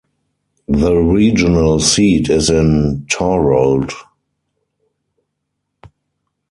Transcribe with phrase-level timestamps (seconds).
[0.67, 3.93] The regional seat is in Thorold.